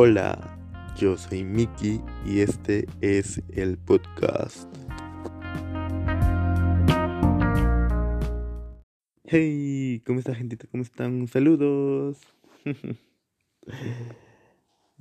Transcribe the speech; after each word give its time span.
Hola, 0.00 0.56
yo 0.96 1.16
soy 1.16 1.42
Miki 1.42 2.00
y 2.24 2.38
este 2.38 2.86
es 3.00 3.42
el 3.48 3.76
podcast. 3.78 4.72
Hey, 9.24 10.00
¿cómo 10.06 10.20
está 10.20 10.36
gentita? 10.36 10.68
¿Cómo 10.70 10.84
están? 10.84 11.26
Saludos. 11.26 12.18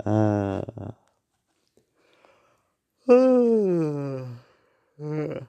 ah. 0.03 0.63
Ah. 3.07 4.43
Ah. 4.99 5.47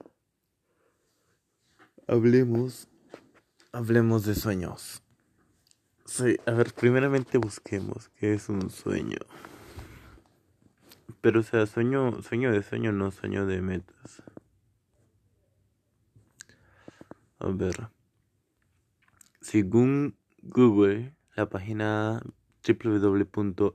Hablemos, 2.05 2.87
hablemos 3.71 4.27
de 4.27 4.35
sueños. 4.35 5.01
Sí, 6.09 6.37
a 6.47 6.51
ver, 6.53 6.73
primeramente 6.73 7.37
busquemos 7.37 8.09
qué 8.15 8.33
es 8.33 8.49
un 8.49 8.71
sueño. 8.71 9.19
Pero 11.21 11.41
o 11.41 11.43
sea, 11.43 11.67
sueño, 11.67 12.23
sueño 12.23 12.51
de 12.51 12.63
sueño, 12.63 12.91
no 12.91 13.11
sueño 13.11 13.45
de 13.45 13.61
metas. 13.61 14.23
A 17.37 17.49
ver. 17.49 17.89
Según 19.39 20.17
Google, 20.41 21.13
la 21.35 21.47
página 21.47 22.23
www.iis.es, 22.67 23.67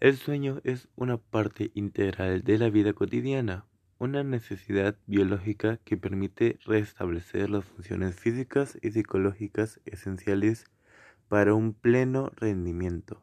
el 0.00 0.16
sueño 0.16 0.60
es 0.64 0.88
una 0.96 1.18
parte 1.18 1.70
integral 1.74 2.42
de 2.42 2.58
la 2.58 2.70
vida 2.70 2.92
cotidiana 2.92 3.66
una 3.98 4.22
necesidad 4.22 4.96
biológica 5.06 5.78
que 5.84 5.96
permite 5.96 6.58
restablecer 6.64 7.50
las 7.50 7.64
funciones 7.64 8.14
físicas 8.16 8.78
y 8.82 8.90
psicológicas 8.90 9.80
esenciales 9.84 10.66
para 11.28 11.54
un 11.54 11.74
pleno 11.74 12.30
rendimiento. 12.36 13.22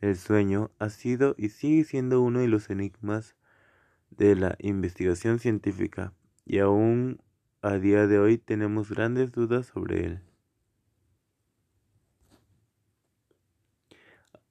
El 0.00 0.16
sueño 0.16 0.70
ha 0.78 0.90
sido 0.90 1.34
y 1.38 1.48
sigue 1.48 1.84
siendo 1.84 2.20
uno 2.20 2.40
de 2.40 2.48
los 2.48 2.70
enigmas 2.70 3.36
de 4.10 4.36
la 4.36 4.56
investigación 4.60 5.38
científica 5.38 6.12
y 6.44 6.58
aún 6.58 7.20
a 7.62 7.78
día 7.78 8.06
de 8.06 8.18
hoy 8.18 8.38
tenemos 8.38 8.90
grandes 8.90 9.32
dudas 9.32 9.66
sobre 9.66 10.04
él. 10.04 10.20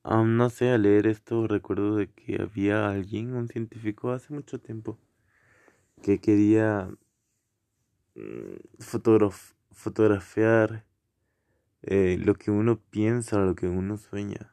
Aún 0.01 0.35
no 0.35 0.49
sé, 0.49 0.71
al 0.71 0.81
leer 0.81 1.07
esto 1.07 1.47
recuerdo 1.47 1.95
de 1.95 2.07
que 2.09 2.41
había 2.41 2.89
alguien, 2.89 3.33
un 3.35 3.47
científico, 3.47 4.11
hace 4.11 4.33
mucho 4.33 4.59
tiempo, 4.59 4.99
que 6.03 6.19
quería 6.19 6.89
mm, 8.15 8.57
fotografiar 9.71 10.85
eh, 11.81 12.17
lo 12.19 12.35
que 12.35 12.51
uno 12.51 12.79
piensa, 12.91 13.39
lo 13.39 13.55
que 13.55 13.67
uno 13.67 13.97
sueña. 13.97 14.51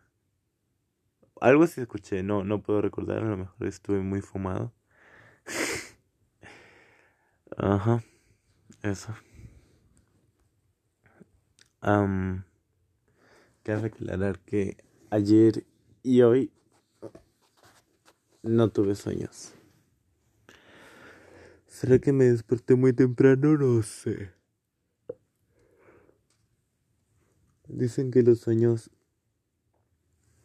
Algo 1.41 1.65
así 1.65 1.81
escuché, 1.81 2.23
no, 2.23 2.45
no 2.45 2.63
puedo 2.63 2.81
recordar, 2.81 3.19
a 3.19 3.29
lo 3.29 3.37
mejor 3.37 3.67
estuve 3.67 4.01
muy 4.01 4.23
fumado. 4.23 4.73
Ajá, 7.57 8.03
eso. 8.83 9.15
Um, 11.83 12.43
cabe 13.63 13.87
aclarar 13.87 14.39
que 14.41 14.77
ayer 15.11 15.65
y 16.03 16.23
hoy 16.23 16.53
no 18.43 18.69
tuve 18.69 18.95
sueños. 18.95 19.55
¿Será 21.71 22.01
que 22.01 22.13
me 22.13 22.25
desperté 22.25 22.75
muy 22.75 22.93
temprano? 22.93 23.57
No 23.57 23.81
sé. 23.83 24.33
Dicen 27.69 28.11
que 28.11 28.25
los 28.25 28.41
sueños 28.41 28.91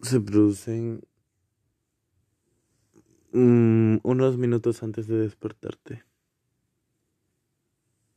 se 0.01 0.21
producen 0.21 1.01
mm, 3.33 3.97
unos 4.03 4.37
minutos 4.37 4.83
antes 4.83 5.07
de 5.07 5.17
despertarte. 5.17 6.05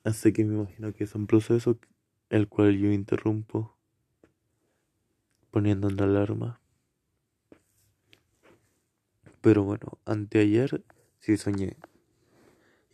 Así 0.05 0.35
que 0.35 0.45
me 0.45 0.57
imagino 0.57 0.93
que 0.93 1.05
es 1.05 1.15
un 1.15 1.27
proceso 1.27 1.79
el 2.29 2.47
cual 2.47 2.77
yo 2.77 2.93
interrumpo 2.93 3.75
poniendo 5.51 5.89
una 5.89 6.05
alarma. 6.05 6.61
Pero 9.41 9.65
bueno, 9.65 9.99
anteayer 10.05 10.85
sí 11.21 11.39
soñé 11.39 11.79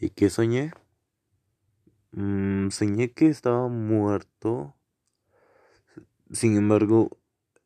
¿Y 0.05 0.11
qué 0.11 0.29
soñé? 0.29 0.71
Mm, 2.13 2.69
soñé 2.69 3.13
que 3.15 3.29
estaba 3.29 3.69
muerto. 3.69 4.77
Sin 6.31 6.59
embargo, 6.59 7.17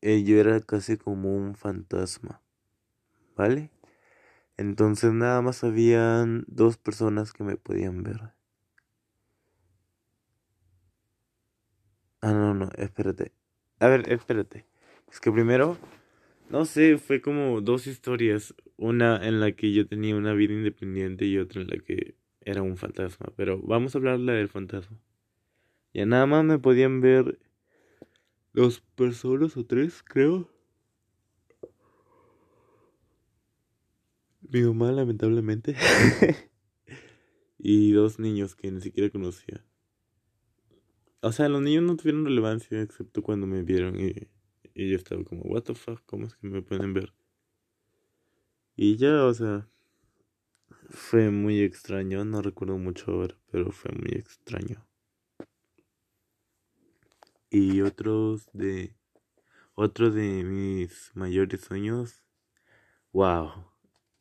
eh, 0.03 0.23
yo 0.23 0.39
era 0.39 0.61
casi 0.61 0.99
como 0.99 1.35
un 1.35 1.57
fantasma. 1.57 2.41
¿Vale? 3.35 3.73
Entonces 4.57 5.13
nada 5.13 5.43
más 5.43 5.65
habían 5.65 6.45
dos 6.47 6.77
personas 6.77 7.33
que 7.33 7.43
me 7.43 7.57
podían 7.57 8.05
ver. 8.05 8.35
Ah, 12.21 12.33
no, 12.33 12.55
no, 12.55 12.71
espérate. 12.77 13.33
A 13.81 13.89
ver, 13.89 14.13
espérate. 14.13 14.65
Es 15.11 15.19
que 15.19 15.33
primero, 15.33 15.77
no 16.51 16.67
sé, 16.67 16.99
fue 16.99 17.21
como 17.21 17.61
dos 17.63 17.89
historias. 17.89 18.55
Una 18.77 19.27
en 19.27 19.41
la 19.41 19.53
que 19.53 19.73
yo 19.73 19.89
tenía 19.89 20.17
una 20.17 20.35
vida 20.35 20.55
independiente 20.55 21.27
y 21.27 21.39
otra 21.39 21.63
en 21.63 21.69
la 21.69 21.79
que 21.79 22.18
era 22.49 22.63
un 22.63 22.77
fantasma. 22.79 23.27
Pero 23.37 23.61
vamos 23.63 23.95
a 23.95 23.99
hablarle 23.99 24.33
del 24.33 24.49
fantasma. 24.49 24.99
Ya 25.93 26.07
nada 26.07 26.25
más 26.27 26.45
me 26.45 26.59
podían 26.59 27.01
ver 27.03 27.39
dos 28.55 28.81
personas 28.95 29.57
o 29.57 29.67
tres, 29.67 30.03
creo. 30.03 30.51
Mi 34.41 34.63
mamá, 34.63 34.93
lamentablemente. 34.93 35.77
y 37.59 37.93
dos 37.93 38.19
niños 38.19 38.57
que 38.57 38.71
ni 38.71 38.81
siquiera 38.81 39.11
conocía. 39.11 39.63
O 41.21 41.33
sea, 41.33 41.51
los 41.51 41.61
niños 41.61 41.83
no 41.83 41.97
tuvieron 41.97 42.25
relevancia 42.25 42.81
excepto 42.81 43.23
cuando 43.23 43.47
me 43.47 43.63
vieron 43.63 44.01
y, 44.01 44.15
y 44.73 44.91
yo 44.91 44.97
estaba 44.97 45.23
como, 45.25 45.43
what 45.43 45.65
the 45.65 45.75
fuck, 45.75 46.01
¿cómo 46.07 46.27
es 46.27 46.35
que 46.37 46.47
me 46.47 46.63
pueden 46.63 46.95
ver? 46.95 47.13
Y 48.77 48.97
ya, 48.97 49.25
o 49.25 49.35
sea, 49.35 49.69
fue 50.91 51.31
muy 51.31 51.63
extraño, 51.63 52.25
no 52.25 52.43
recuerdo 52.43 52.79
mucho 52.79 53.13
ahora, 53.13 53.37
pero 53.51 53.71
fue 53.73 53.93
muy 53.93 54.19
extraño. 54.19 54.87
Y 57.51 57.81
otros 57.81 58.49
de 58.53 58.95
otro 59.75 60.11
de 60.11 60.45
mis 60.45 61.11
mayores 61.15 61.63
sueños, 61.63 62.25
wow, 63.13 63.71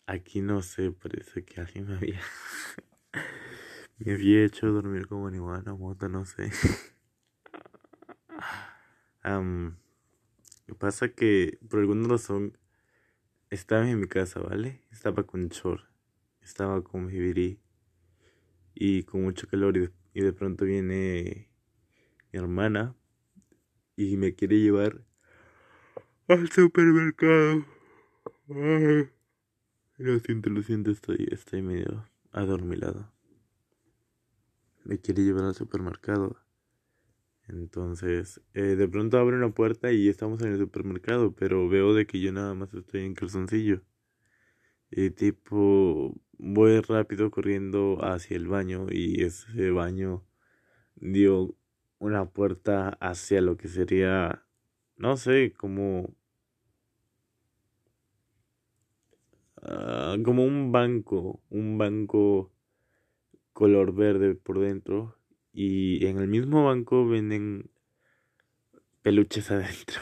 aquí 0.06 0.41
no 0.41 0.61
sé, 0.61 0.91
parece 0.91 1.44
que 1.44 1.61
alguien 1.61 1.88
me 1.88 1.95
había 1.95 2.22
me 3.97 4.13
había 4.13 4.45
hecho 4.45 4.67
dormir 4.67 5.07
como 5.07 5.23
marihuana, 5.23 5.73
mota, 5.73 6.07
no 6.07 6.25
sé. 6.25 6.51
um, 9.25 9.75
pasa 10.77 11.09
que 11.09 11.59
por 11.69 11.79
alguna 11.79 12.07
razón 12.07 12.57
estaba 13.50 13.89
en 13.89 14.00
mi 14.00 14.07
casa, 14.07 14.39
¿vale? 14.39 14.83
Estaba 14.91 15.23
con 15.23 15.50
short 15.50 15.97
estaba 16.47 16.81
con 16.81 17.08
mi 17.08 17.59
y 18.74 19.03
con 19.03 19.24
mucho 19.24 19.47
calor 19.47 19.75
y 20.13 20.22
de, 20.22 20.34
pronto 20.34 20.66
viene 20.66 21.50
mi 22.31 22.40
hermana 22.40 22.96
y 23.97 24.16
me 24.18 24.34
quiere 24.34 24.59
llevar 24.59 25.03
al 26.28 26.50
supermercado. 26.50 27.66
Lo 29.97 30.19
siento, 30.19 30.50
lo 30.50 30.62
siento, 30.62 30.91
estoy, 30.91 31.28
estoy 31.31 31.62
medio 31.62 32.07
adormilado. 32.31 33.12
Me 34.86 35.00
quiere 35.00 35.24
llevar 35.24 35.46
al 35.46 35.56
supermercado. 35.56 36.38
Entonces, 37.50 38.42
eh, 38.54 38.75
de 38.75 38.88
pronto 38.88 39.18
abre 39.18 39.36
una 39.36 39.54
puerta 39.54 39.92
y 39.92 40.07
estamos 40.07 40.42
en 40.42 40.54
el 40.54 40.60
supermercado, 40.60 41.33
pero 41.33 41.68
veo 41.68 41.94
de 41.94 42.06
que 42.06 42.21
yo 42.21 42.31
nada 42.31 42.54
más 42.54 42.74
estoy 42.74 43.01
en 43.01 43.16
calzoncillo. 43.16 43.81
Y 44.92 45.10
tipo, 45.12 46.16
voy 46.38 46.80
rápido 46.81 47.31
corriendo 47.31 47.98
hacia 48.01 48.38
el 48.38 48.48
baño 48.48 48.88
y 48.92 49.24
ese 49.24 49.72
baño 49.72 50.24
dio 50.95 51.56
una 52.00 52.25
puerta 52.30 52.89
hacia 53.00 53.42
lo 53.42 53.57
que 53.57 53.68
sería, 53.68 54.44
no 54.98 55.18
sé, 55.18 55.54
como... 55.54 56.16
Ah, 59.63 60.16
como 60.24 60.45
un 60.45 60.72
banco, 60.72 61.42
un 61.50 61.78
banco 61.78 62.51
color 63.54 63.94
verde 63.94 64.36
por 64.36 64.60
dentro 64.60 65.18
y 65.51 66.06
en 66.06 66.19
el 66.19 66.28
mismo 66.28 66.66
banco 66.66 67.07
venden 67.07 67.72
peluches 69.01 69.50
adentro, 69.51 70.01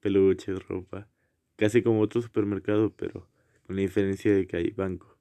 peluches, 0.00 0.66
ropa, 0.68 1.08
casi 1.56 1.82
como 1.82 2.00
otro 2.02 2.20
supermercado, 2.20 2.94
pero 2.94 3.26
con 3.66 3.76
la 3.76 3.82
diferencia 3.82 4.34
de 4.34 4.46
que 4.46 4.58
hay 4.58 4.70
banco. 4.70 5.19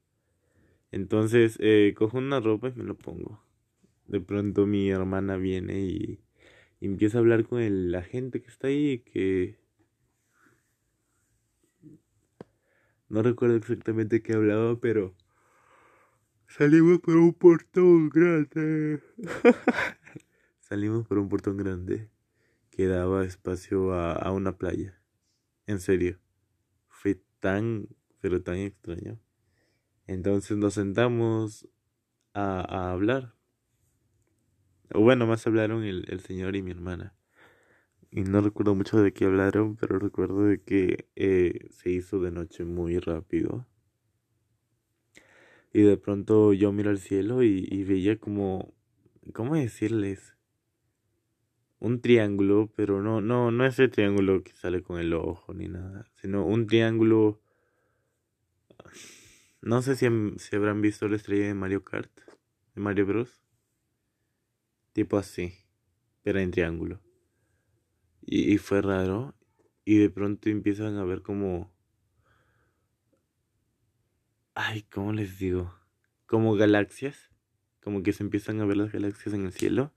Entonces, 0.91 1.57
eh, 1.59 1.93
cojo 1.95 2.17
una 2.17 2.39
ropa 2.39 2.69
y 2.69 2.73
me 2.73 2.83
lo 2.83 2.97
pongo. 2.97 3.43
De 4.07 4.19
pronto 4.19 4.65
mi 4.65 4.89
hermana 4.89 5.37
viene 5.37 5.81
y, 5.81 6.19
empieza 6.81 7.17
a 7.17 7.21
hablar 7.21 7.45
con 7.45 7.61
el, 7.61 7.91
la 7.91 8.01
gente 8.01 8.41
que 8.41 8.47
está 8.47 8.67
ahí 8.67 8.99
que... 8.99 9.59
No 13.07 13.23
recuerdo 13.23 13.55
exactamente 13.55 14.21
qué 14.21 14.33
hablaba, 14.33 14.79
pero... 14.79 15.15
Salimos 16.47 16.99
por 16.99 17.17
un 17.17 17.33
portón 17.33 18.09
grande. 18.09 18.99
Salimos 20.59 21.07
por 21.07 21.19
un 21.19 21.29
portón 21.29 21.57
grande 21.57 22.09
que 22.71 22.87
daba 22.87 23.25
espacio 23.25 23.93
a, 23.93 24.13
a 24.13 24.31
una 24.31 24.57
playa. 24.57 24.99
En 25.67 25.79
serio. 25.79 26.19
Fue 26.87 27.21
tan, 27.39 27.87
pero 28.21 28.41
tan 28.41 28.57
extraño. 28.57 29.19
Entonces 30.09 30.57
nos 30.57 30.73
sentamos 30.73 31.67
a, 32.33 32.61
a 32.61 32.91
hablar. 32.91 33.33
Bueno, 34.93 35.27
más 35.27 35.45
hablaron 35.47 35.83
el, 35.83 36.05
el 36.09 36.19
señor 36.21 36.55
y 36.55 36.61
mi 36.61 36.71
hermana 36.71 37.15
y 38.11 38.21
no 38.21 38.41
recuerdo 38.41 38.75
mucho 38.75 39.01
de 39.01 39.13
qué 39.13 39.25
hablaron, 39.25 39.75
pero 39.75 39.99
recuerdo 39.99 40.43
de 40.45 40.61
que 40.61 41.07
eh, 41.15 41.67
se 41.71 41.91
hizo 41.91 42.19
de 42.19 42.31
noche 42.31 42.65
muy 42.65 42.97
rápido. 42.97 43.67
Y 45.71 45.81
de 45.81 45.97
pronto 45.97 46.53
yo 46.53 46.71
miro 46.71 46.89
al 46.89 46.97
cielo 46.97 47.43
y, 47.43 47.83
veía 47.83 48.17
como, 48.17 48.73
¿cómo 49.33 49.55
decirles? 49.55 50.35
Un 51.79 52.01
triángulo, 52.01 52.71
pero 52.75 53.01
no, 53.03 53.21
no, 53.21 53.51
no 53.51 53.65
ese 53.65 53.87
triángulo 53.87 54.43
que 54.43 54.53
sale 54.53 54.81
con 54.81 54.99
el 54.99 55.13
ojo 55.13 55.53
ni 55.53 55.67
nada, 55.67 56.09
sino 56.15 56.45
un 56.45 56.65
triángulo. 56.65 57.39
No 59.61 59.81
sé 59.81 59.95
si, 59.97 60.05
habrán 60.55 60.81
visto 60.81 61.09
la 61.09 61.17
estrella 61.17 61.47
de 61.47 61.53
Mario 61.53 61.83
Kart, 61.83 62.11
de 62.75 62.81
Mario 62.81 63.05
Bros. 63.05 63.43
Tipo 64.93 65.17
así, 65.17 65.53
pero 66.23 66.39
en 66.39 66.51
triángulo. 66.51 67.01
Y, 68.21 68.57
fue 68.57 68.81
raro. 68.81 69.35
Y 69.83 69.97
de 69.97 70.09
pronto 70.09 70.49
empiezan 70.49 70.97
a 70.97 71.03
ver 71.03 71.23
como... 71.23 71.73
Ay, 74.53 74.83
¿cómo 74.83 75.11
les 75.11 75.39
digo? 75.39 75.73
Como 76.25 76.53
galaxias. 76.53 77.31
Como 77.81 78.01
que 78.01 78.13
se 78.13 78.23
empiezan 78.23 78.61
a 78.61 78.65
ver 78.65 78.77
las 78.77 78.91
galaxias 78.91 79.33
en 79.35 79.45
el 79.45 79.51
cielo. 79.51 79.93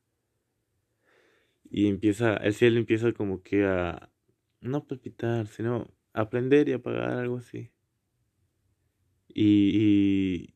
Y 1.70 1.87
empieza, 1.88 2.37
el 2.37 2.55
cielo 2.55 2.79
empieza 2.79 3.12
como 3.12 3.43
que 3.43 3.65
a... 3.65 4.11
No 4.61 4.87
palpitar, 4.87 5.47
sino 5.47 5.93
a 6.12 6.31
prender 6.31 6.69
y 6.69 6.73
apagar, 6.73 7.19
algo 7.19 7.37
así. 7.37 7.70
Y, 9.34 10.55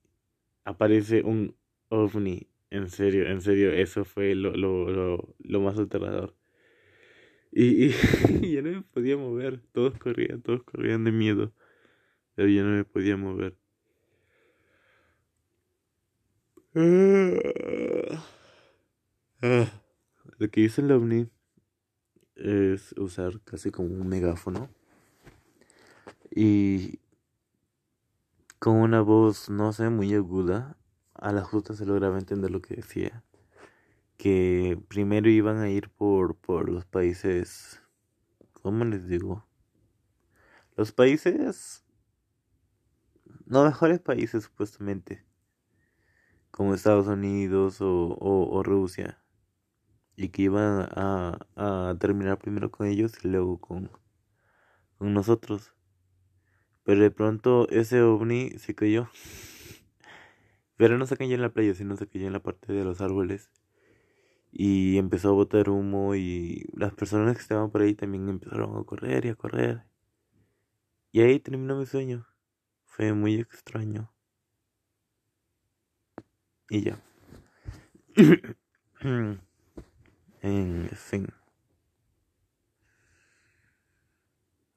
aparece 0.64 1.22
un 1.22 1.56
ovni. 1.88 2.48
En 2.70 2.90
serio, 2.90 3.26
en 3.28 3.40
serio, 3.40 3.72
eso 3.72 4.04
fue 4.04 4.34
lo, 4.34 4.56
lo, 4.56 4.90
lo, 4.90 5.34
lo 5.38 5.60
más 5.60 5.78
aterrador. 5.78 6.34
Y, 7.52 7.86
y 7.86 7.90
ya 8.54 8.62
no 8.62 8.70
me 8.70 8.82
podía 8.82 9.16
mover. 9.16 9.60
Todos 9.72 9.98
corrían, 9.98 10.42
todos 10.42 10.62
corrían 10.64 11.04
de 11.04 11.12
miedo. 11.12 11.52
Pero 12.34 12.48
yo 12.48 12.64
no 12.64 12.76
me 12.76 12.84
podía 12.84 13.16
mover. 13.16 13.56
Ah, 19.40 19.82
lo 20.38 20.50
que 20.50 20.60
hizo 20.60 20.82
el 20.82 20.92
ovni 20.92 21.26
es 22.34 22.92
usar 22.98 23.40
casi 23.44 23.70
como 23.70 23.94
un 23.94 24.08
megáfono 24.08 24.68
y 26.30 26.98
con 28.66 28.78
una 28.78 29.00
voz, 29.00 29.48
no 29.48 29.72
sé, 29.72 29.90
muy 29.90 30.12
aguda, 30.12 30.76
a 31.14 31.30
la 31.30 31.42
justa 31.44 31.74
se 31.74 31.86
lograba 31.86 32.18
entender 32.18 32.50
lo 32.50 32.62
que 32.62 32.74
decía 32.74 33.22
que 34.16 34.76
primero 34.88 35.30
iban 35.30 35.58
a 35.58 35.70
ir 35.70 35.88
por, 35.88 36.34
por 36.34 36.68
los 36.68 36.84
países, 36.84 37.80
¿cómo 38.54 38.84
les 38.84 39.06
digo? 39.06 39.46
Los 40.74 40.90
países, 40.90 41.84
no 43.44 43.64
mejores 43.64 44.00
países 44.00 44.42
supuestamente, 44.42 45.24
como 46.50 46.74
Estados 46.74 47.06
Unidos 47.06 47.80
o, 47.80 48.18
o, 48.18 48.62
Rusia, 48.64 49.22
y 50.16 50.30
que 50.30 50.42
iban 50.42 50.88
a, 50.90 51.38
a, 51.54 51.94
terminar 52.00 52.40
primero 52.40 52.72
con 52.72 52.88
ellos 52.88 53.12
y 53.22 53.28
luego 53.28 53.60
con, 53.60 53.92
con 54.98 55.14
nosotros. 55.14 55.75
Pero 56.86 57.02
de 57.02 57.10
pronto 57.10 57.68
ese 57.68 58.00
ovni 58.00 58.52
se 58.58 58.74
cayó. 58.74 59.10
Pero 60.76 60.96
no 60.96 61.06
se 61.06 61.18
cayó 61.18 61.34
en 61.34 61.42
la 61.42 61.52
playa, 61.52 61.74
sino 61.74 61.96
se 61.96 62.06
cayó 62.06 62.26
en 62.26 62.32
la 62.32 62.42
parte 62.42 62.72
de 62.72 62.84
los 62.84 63.02
árboles 63.02 63.50
y 64.58 64.96
empezó 64.96 65.28
a 65.28 65.32
botar 65.32 65.68
humo 65.68 66.14
y 66.14 66.66
las 66.74 66.94
personas 66.94 67.36
que 67.36 67.42
estaban 67.42 67.70
por 67.70 67.82
ahí 67.82 67.94
también 67.94 68.26
empezaron 68.28 68.78
a 68.78 68.84
correr 68.84 69.26
y 69.26 69.28
a 69.28 69.34
correr. 69.34 69.82
Y 71.12 71.20
ahí 71.20 71.38
terminó 71.40 71.76
mi 71.76 71.84
sueño. 71.84 72.26
Fue 72.84 73.12
muy 73.12 73.34
extraño. 73.34 74.10
Y 76.70 76.84
ya. 76.84 77.02
en 80.40 80.88
fin. 80.94 81.26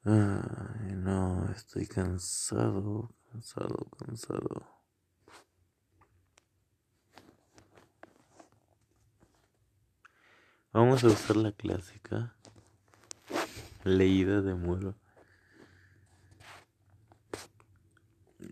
Ay, 0.04 0.94
no, 0.96 1.50
estoy 1.50 1.86
cansado, 1.86 3.14
cansado, 3.30 3.86
cansado. 3.98 4.66
Vamos 10.72 11.04
a 11.04 11.08
usar 11.08 11.36
la 11.36 11.52
clásica 11.52 12.34
leída 13.84 14.40
de 14.40 14.54
Muro. 14.54 14.94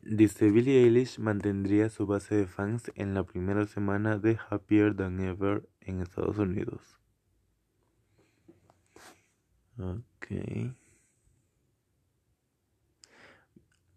Dice 0.03 0.50
Billie 0.50 0.85
Eilish 0.85 1.19
mantendría 1.19 1.89
su 1.89 2.06
base 2.06 2.35
de 2.35 2.47
fans 2.47 2.93
en 2.95 3.15
la 3.15 3.25
primera 3.25 3.67
semana 3.67 4.19
de 4.19 4.39
Happier 4.50 4.95
Than 4.95 5.21
Ever 5.21 5.67
en 5.81 6.03
Estados 6.03 6.37
Unidos. 6.39 6.99
Ok. 9.79 10.77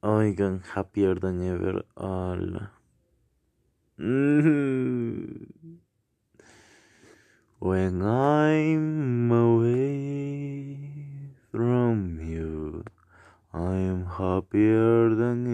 Oigan, 0.03 0.63
Happier 0.73 1.13
Than 1.13 1.43
Ever. 1.47 1.83
Hola. 1.95 2.71
When 7.59 8.01
I'm 8.01 9.31
away 9.31 10.79
from 11.51 12.19
you, 12.19 12.83
I'm 13.53 14.07
happier 14.07 15.13
than 15.13 15.45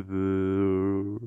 ever. 0.00 1.18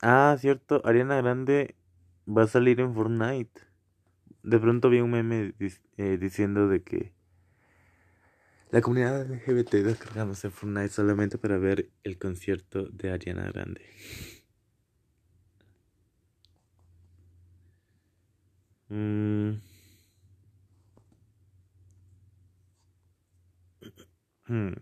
Ah, 0.00 0.34
cierto, 0.40 0.80
Ariana 0.82 1.20
Grande 1.20 1.76
va 2.24 2.44
a 2.44 2.46
salir 2.46 2.80
en 2.80 2.94
Fortnite. 2.94 3.71
De 4.42 4.58
pronto 4.58 4.90
vi 4.90 5.00
un 5.00 5.10
meme 5.10 5.54
eh, 5.96 6.18
diciendo 6.18 6.68
de 6.68 6.82
que 6.82 7.12
la 8.70 8.80
comunidad 8.80 9.30
LGBT 9.30 9.84
descargándose 9.84 10.50
Fortnite 10.50 10.88
solamente 10.88 11.38
para 11.38 11.58
ver 11.58 11.90
el 12.04 12.18
concierto 12.18 12.86
de 12.86 13.10
Ariana 13.10 13.44
Grande. 13.50 13.82
Mm. 18.88 19.60
Hmm. 24.46 24.72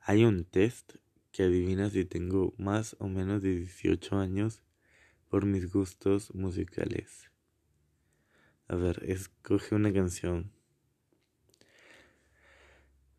Hay 0.00 0.24
un 0.24 0.44
test 0.44 0.96
que 1.38 1.44
adivina 1.44 1.88
si 1.88 2.04
tengo 2.04 2.52
más 2.58 2.96
o 2.98 3.06
menos 3.06 3.42
de 3.42 3.60
18 3.60 4.18
años 4.18 4.64
por 5.28 5.46
mis 5.46 5.72
gustos 5.72 6.34
musicales. 6.34 7.30
A 8.66 8.74
ver, 8.74 9.04
escoge 9.06 9.76
una 9.76 9.92
canción. 9.92 10.50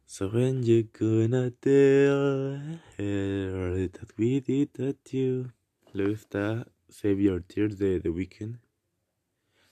So 0.06 0.28
when 0.28 0.64
you 0.64 0.90
gonna 0.92 1.50
tell 1.62 2.82
her 2.98 3.90
that 3.90 4.10
we 4.18 4.42
did 4.42 4.72
that 4.74 4.98
you 5.14 5.54
Luego 5.94 6.12
está 6.12 6.70
Save 6.90 7.24
Your 7.24 7.42
Tears 7.42 7.78
de 7.78 8.02
The 8.02 8.10
Weeknd. 8.10 8.60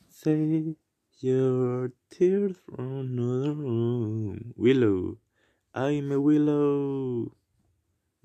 Save 0.07 0.77
your 1.19 1.91
tears 2.07 2.55
from 2.65 2.99
another 2.99 3.53
room. 3.53 4.53
Willow. 4.55 5.17
I'm 5.75 6.13
a 6.13 6.17
Willow. 6.17 7.36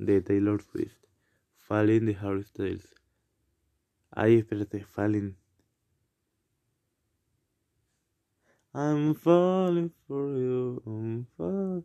De 0.05 0.21
Taylor 0.21 0.61
Swift. 0.61 0.99
Falling 1.59 2.07
de 2.07 2.15
Harry 2.15 2.45
Styles. 2.45 2.95
Ay, 4.11 4.39
espérate, 4.39 4.85
Falling. 4.85 5.37
I'm 8.75 9.15
falling 9.15 9.91
for 10.07 10.37
you. 10.37 10.83
I'm 10.87 11.27
falling. 11.37 11.85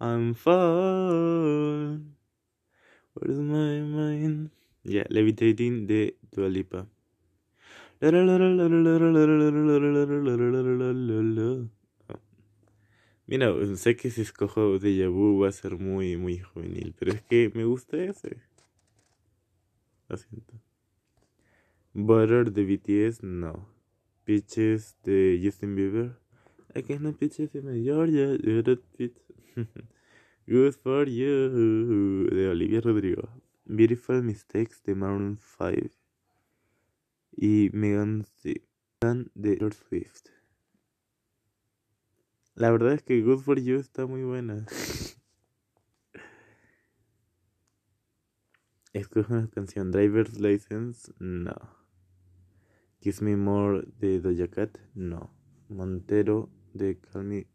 I'm 0.00 0.34
falling. 0.34 2.16
Where's 3.14 3.38
my 3.38 3.80
mind? 3.80 4.50
Yeah, 4.82 5.04
Levitating 5.10 5.86
de 5.86 6.16
Dua 6.32 6.48
Lipa. 6.48 6.86
Mira, 13.30 13.54
sé 13.76 13.94
que 13.94 14.10
si 14.10 14.22
escojo 14.22 14.80
de 14.80 15.06
Vu 15.06 15.38
va 15.38 15.50
a 15.50 15.52
ser 15.52 15.78
muy, 15.78 16.16
muy 16.16 16.40
juvenil, 16.40 16.96
pero 16.98 17.12
es 17.12 17.22
que 17.22 17.48
me 17.54 17.64
gusta 17.64 17.96
ese. 17.96 18.38
Lo 20.08 20.16
siento. 20.16 20.54
Butter 21.94 22.50
de 22.50 22.64
BTS, 22.64 23.22
no. 23.22 23.68
Peaches 24.24 24.96
de 25.04 25.40
Justin 25.40 25.76
Bieber. 25.76 26.18
I 26.74 26.82
can't 26.82 27.16
peaches 27.20 27.54
in 27.54 27.66
my 27.66 27.80
Georgia. 27.84 28.36
Good 30.48 30.74
for 30.82 31.08
you. 31.08 32.26
De 32.30 32.48
Olivia 32.48 32.80
Rodrigo. 32.80 33.28
Beautiful 33.64 34.24
Mistakes 34.24 34.82
de 34.82 34.96
Maroon 34.96 35.38
5. 35.56 35.88
Y 37.36 37.70
Megan 37.72 38.24
C. 38.24 38.64
de 39.00 39.56
George 39.56 39.78
Swift. 39.88 40.39
La 42.60 42.70
verdad 42.70 42.92
es 42.92 43.02
que 43.02 43.22
Good 43.22 43.38
for 43.38 43.58
You 43.58 43.78
está 43.78 44.04
muy 44.04 44.22
buena. 44.22 44.66
Escoge 48.92 49.32
una 49.32 49.48
canción. 49.48 49.90
Driver's 49.90 50.38
License, 50.38 51.10
no. 51.18 51.54
Kiss 52.98 53.22
Me 53.22 53.34
More 53.34 53.88
de 53.98 54.20
Doja 54.20 54.48
Cat, 54.48 54.76
no. 54.94 55.32
Montero 55.70 56.50
de 56.74 56.98
Call 56.98 57.24
Me. 57.24 57.46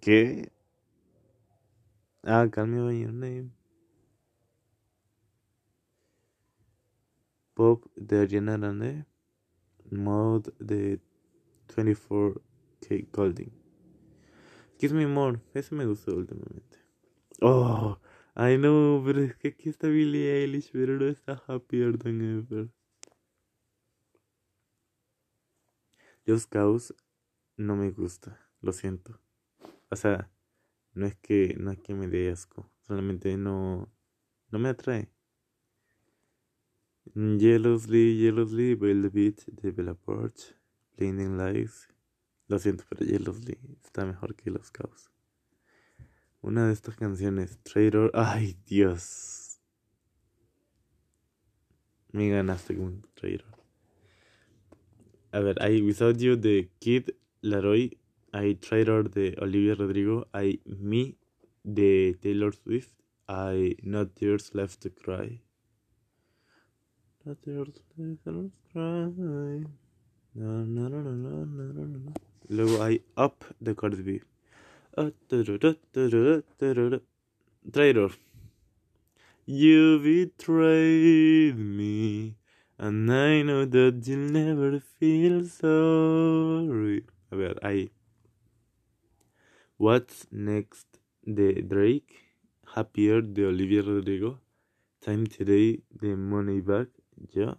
¿Qué? 0.00 0.52
Ah, 2.22 2.46
Call 2.48 2.68
Me 2.68 2.96
Your 2.96 3.12
Name. 3.12 3.50
Pop 7.54 7.86
de 7.96 8.20
Ariana 8.20 8.56
Grande. 8.56 9.04
Mode 9.90 10.52
de 10.60 11.00
24K 11.74 13.10
Golding. 13.10 13.59
Kiss 14.80 14.94
Me 14.94 15.06
More. 15.06 15.38
Ese 15.52 15.74
me 15.74 15.84
gustó 15.84 16.16
últimamente. 16.16 16.78
Oh, 17.42 17.98
I 18.34 18.56
know, 18.56 19.02
pero 19.04 19.20
es 19.20 19.36
que 19.36 19.48
aquí 19.48 19.68
está 19.68 19.88
Billie 19.88 20.32
Eilish, 20.32 20.70
pero 20.72 20.98
no 20.98 21.06
está 21.06 21.34
happier 21.46 21.98
than 21.98 22.22
ever. 22.22 22.70
Just 26.26 26.50
Cause 26.50 26.94
no 27.58 27.76
me 27.76 27.90
gusta, 27.90 28.40
lo 28.62 28.72
siento. 28.72 29.20
O 29.90 29.96
sea, 29.96 30.30
no 30.94 31.04
es 31.04 31.14
que 31.16 31.54
no 31.58 31.72
es 31.72 31.78
que 31.80 31.92
me 31.92 32.08
dé 32.08 32.30
asco, 32.30 32.72
solamente 32.80 33.36
no 33.36 33.92
no 34.50 34.58
me 34.58 34.70
atrae. 34.70 35.10
Jealously, 37.14 38.18
Jealously, 38.18 38.76
By 38.76 38.94
the 39.02 39.70
Bella 39.72 39.94
Porch, 39.94 40.54
Blinding 40.96 41.36
Lights. 41.36 41.89
Lo 42.50 42.58
siento, 42.58 42.82
pero 42.88 43.06
Jealously 43.06 43.56
está 43.84 44.04
mejor 44.04 44.34
que 44.34 44.50
Los 44.50 44.72
Caos. 44.72 45.12
Una 46.40 46.66
de 46.66 46.72
estas 46.72 46.96
canciones, 46.96 47.60
Trader. 47.62 48.10
Ay, 48.12 48.56
Dios. 48.66 49.60
Me 52.10 52.28
ganaste 52.28 52.76
con 52.76 53.06
Trader. 53.14 53.44
A 55.30 55.38
ver, 55.38 55.62
hay 55.62 55.80
Without 55.80 56.16
You 56.16 56.34
de 56.34 56.72
Kid 56.80 57.10
Laroi. 57.40 58.00
Hay 58.32 58.56
Trader 58.56 59.10
de 59.10 59.36
Olivia 59.40 59.76
Rodrigo. 59.76 60.26
Hay 60.32 60.60
Me 60.64 61.16
de 61.62 62.18
Taylor 62.20 62.52
Swift. 62.52 63.00
Hay 63.28 63.76
Not 63.84 64.14
Tears 64.14 64.56
Left 64.56 64.82
to 64.82 64.92
Cry. 64.92 65.40
Not 67.24 67.40
Tears 67.42 67.80
Left 67.96 68.24
to 68.24 68.50
Cry. 68.72 69.64
No, 70.34 70.64
no, 70.64 70.88
no, 70.88 71.00
no, 71.00 71.46
no, 71.46 71.46
no, 71.46 71.86
no. 71.86 72.29
Luego 72.50 72.82
hay 72.82 73.04
Up 73.16 73.44
de 73.60 73.76
Cardi 73.76 74.02
B. 74.02 74.20
Uh, 74.96 75.12
Trader. 77.72 78.10
You 79.46 80.00
betrayed 80.00 81.56
me, 81.56 82.34
and 82.76 83.08
I 83.08 83.42
know 83.42 83.66
that 83.66 84.02
you'll 84.04 84.32
never 84.32 84.80
feel 84.80 85.44
sorry. 85.44 87.04
Ver, 87.30 87.54
ahí. 87.62 87.90
What's 89.76 90.26
Next 90.32 90.98
de 91.24 91.62
Drake, 91.62 92.16
Happier 92.74 93.22
de 93.22 93.46
Olivia 93.46 93.82
Rodrigo, 93.82 94.40
Time 95.00 95.26
Today 95.26 95.84
de 95.92 96.16
Moneybag, 96.16 96.88
ya. 97.32 97.54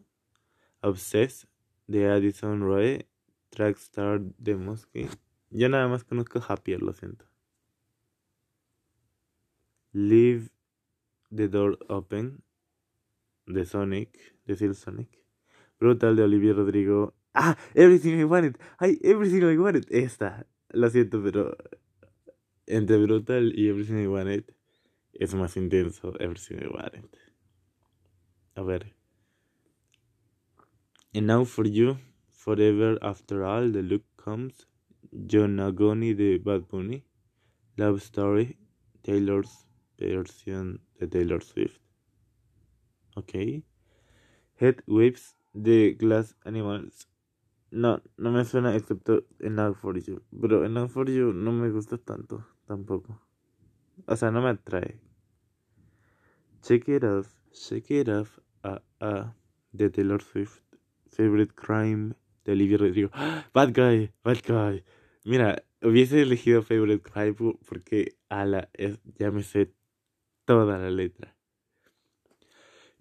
Obsessed 0.83 1.47
de 1.87 2.05
Addison 2.07 2.61
Rae, 2.61 3.05
Trackstar 3.51 4.21
de 4.37 4.55
Mosque. 4.55 5.09
Yo 5.51 5.69
nada 5.69 5.87
más 5.87 6.03
conozco 6.03 6.41
Happier, 6.47 6.81
lo 6.81 6.93
siento. 6.93 7.25
Leave 9.91 10.49
the 11.29 11.49
Door 11.49 11.77
Open 11.89 12.41
de 13.45 13.65
Sonic, 13.65 14.17
de 14.45 14.55
Seal 14.55 14.73
Sonic. 14.75 15.09
Brutal 15.79 16.15
de 16.15 16.23
Olivia 16.23 16.53
Rodrigo. 16.53 17.13
Ah, 17.33 17.57
Everything 17.73 18.19
I 18.19 18.23
Wanted. 18.23 18.57
Ay, 18.79 18.97
Everything 19.03 19.43
I 19.43 19.57
Wanted. 19.57 19.85
Esta. 19.89 20.47
Lo 20.69 20.89
siento, 20.89 21.21
pero 21.21 21.57
entre 22.67 22.97
Brutal 22.97 23.53
y 23.53 23.67
Everything 23.67 24.03
I 24.03 24.07
Wanted 24.07 24.45
es 25.13 25.35
más 25.35 25.57
intenso 25.57 26.13
Everything 26.19 26.55
I 26.61 26.67
Wanted. 26.67 27.09
A 28.55 28.61
ver. 28.63 28.95
And 31.13 31.27
now 31.27 31.43
for 31.43 31.67
you, 31.67 31.97
Forever 32.43 32.97
After 33.03 33.43
All, 33.43 33.71
The 33.71 33.83
Look 33.83 34.03
Comes. 34.15 34.65
John 35.27 35.59
Agoni 35.59 36.15
de 36.15 36.39
Bad 36.39 36.67
Bunny. 36.67 37.03
Love 37.77 38.01
Story, 38.01 38.57
Taylor's 39.03 39.67
versión 39.99 40.81
de 40.99 41.07
Taylor 41.07 41.43
Swift. 41.43 41.79
Ok. 43.15 43.63
Head 44.55 44.77
Waves 44.87 45.35
de 45.53 45.93
Glass 45.93 46.35
Animals. 46.43 47.07
No, 47.69 48.01
no 48.17 48.31
me 48.31 48.43
suena 48.43 48.75
excepto 48.75 49.23
en 49.39 49.57
Love 49.57 49.77
for 49.77 49.99
You. 49.99 50.23
Pero 50.41 50.65
en 50.65 50.73
Love 50.73 50.91
for 50.91 51.11
You 51.11 51.33
no 51.33 51.51
me 51.51 51.69
gusta 51.69 51.99
tanto 51.99 52.43
tampoco. 52.65 53.21
O 54.07 54.15
sea, 54.15 54.31
no 54.31 54.41
me 54.41 54.49
atrae. 54.49 54.99
Check 56.63 56.89
It 56.89 57.03
Off, 57.03 57.27
Check 57.51 57.91
It 57.91 58.09
Off, 58.09 58.39
ah, 58.63 58.81
ah, 58.99 59.35
de 59.73 59.91
Taylor 59.91 60.23
Swift. 60.23 60.63
Favorite 61.05 61.53
Crime 61.53 62.15
de 62.45 62.51
Olivia 62.51 62.77
Rodrigo. 62.77 63.11
Bad 63.53 63.73
Guy, 63.73 64.11
Bad 64.23 64.39
Guy. 64.47 64.83
Mira, 65.23 65.63
hubiese 65.81 66.21
elegido 66.21 66.63
Favorite 66.63 67.01
Crime 67.01 67.33
porque 67.33 68.15
ala, 68.29 68.69
es, 68.73 68.99
ya 69.17 69.31
me 69.31 69.43
sé 69.43 69.71
toda 70.45 70.77
la 70.77 70.89
letra. 70.89 71.35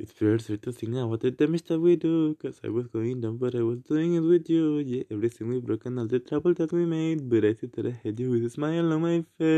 It's 0.00 0.12
fair 0.14 0.38
to 0.38 0.72
think 0.72 0.96
about 0.96 1.20
the 1.20 1.30
damage 1.30 1.64
that 1.64 1.78
we 1.78 1.94
do, 1.94 2.34
cause 2.40 2.58
I 2.64 2.70
was 2.70 2.86
going 2.86 3.20
down, 3.20 3.36
but 3.36 3.54
I 3.54 3.60
was 3.60 3.80
doing 3.82 4.14
it 4.14 4.20
with 4.20 4.48
you. 4.48 4.78
Yeah, 4.78 5.02
everything 5.10 5.48
we 5.48 5.60
broke 5.60 5.84
and 5.84 5.98
all 5.98 6.06
the 6.06 6.18
trouble 6.18 6.54
that 6.54 6.72
we 6.72 6.86
made, 6.86 7.28
but 7.28 7.44
I 7.44 7.52
said 7.52 7.72
that 7.74 7.84
I 7.84 8.00
had 8.02 8.18
you 8.18 8.30
with 8.30 8.46
a 8.46 8.48
smile 8.48 8.90
on 8.94 9.02
my 9.02 9.22
face. 9.36 9.54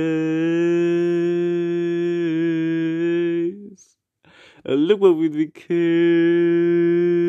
And 4.65 4.89
look 4.89 5.01
what 5.01 5.15
we 5.17 5.29
became. 5.29 7.22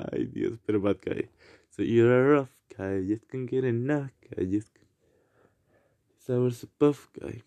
Ay, 0.00 0.24
Dios, 0.26 0.58
pero 0.64 0.80
bad 0.80 1.00
guy. 1.00 1.28
So 1.70 1.82
you're 1.82 2.12
a 2.12 2.22
rough 2.34 2.56
guy, 2.76 3.02
just 3.06 3.28
can't 3.28 3.48
get 3.50 3.64
enough 3.64 4.10
guy, 4.24 4.44
just. 4.44 4.70
So 6.18 6.36
I 6.36 6.38
was 6.38 6.62
a 6.62 6.68
buff 6.78 7.08
guy. 7.18 7.42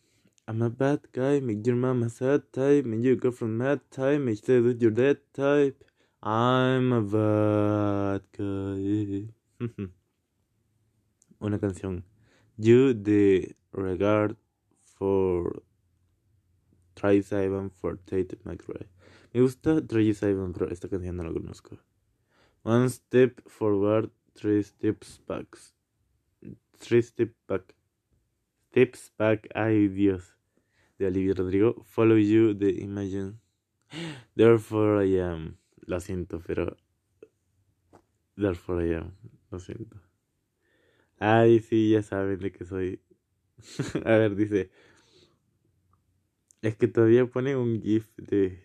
I'm 0.47 0.61
a 0.61 0.69
bad 0.69 0.99
guy, 1.11 1.39
make 1.39 1.65
your 1.65 1.75
mama 1.77 2.09
sad 2.09 2.51
type, 2.51 2.85
make 2.85 3.03
your 3.03 3.15
girlfriend 3.15 3.57
mad 3.57 3.79
type, 3.89 4.19
make 4.19 4.37
stay 4.37 4.59
with 4.59 4.81
your 4.81 4.91
dead 4.91 5.17
type. 5.33 5.83
I'm 6.21 6.91
a 6.91 7.01
bad 7.01 8.21
guy. 8.37 9.29
Una 11.41 11.59
canción. 11.59 12.03
You 12.57 12.93
the 12.93 13.55
regard 13.71 14.35
for 14.83 15.63
Travis 16.95 17.33
Ivan 17.33 17.69
for 17.69 17.97
Tate 18.05 18.37
McRae. 18.45 18.87
Me 19.33 19.41
gusta 19.41 19.81
Travis 19.85 20.23
Ivan, 20.23 20.53
pero 20.53 20.69
esta 20.69 20.87
canción 20.87 21.17
no 21.17 21.23
la 21.23 21.31
conozco. 21.31 21.77
One 22.63 22.89
step 22.89 23.41
forward, 23.49 24.09
three 24.35 24.63
steps 24.63 25.19
back. 25.27 25.45
Three 26.79 27.01
steps 27.01 27.35
back. 27.47 27.73
Steps 28.73 29.11
Back, 29.19 29.49
ay 29.53 29.87
Dios, 29.87 30.35
de 30.97 31.05
Olivia 31.05 31.35
Rodrigo. 31.35 31.83
Follow 31.83 32.17
You 32.17 32.55
de 32.55 32.71
Imagine. 32.81 33.35
Therefore 34.35 35.05
I 35.05 35.19
Am. 35.19 35.57
Lo 35.85 35.99
siento, 35.99 36.39
pero. 36.39 36.75
Therefore 38.35 38.87
I 38.87 38.93
Am. 38.95 39.11
Lo 39.51 39.59
siento. 39.59 40.01
Ay, 41.19 41.59
sí, 41.59 41.91
ya 41.91 42.01
saben 42.01 42.39
de 42.39 42.51
qué 42.51 42.65
soy. 42.65 42.99
A 44.05 44.17
ver, 44.17 44.35
dice. 44.35 44.71
Es 46.63 46.75
que 46.75 46.87
todavía 46.87 47.27
pone 47.27 47.55
un 47.55 47.79
GIF 47.79 48.09
de. 48.17 48.59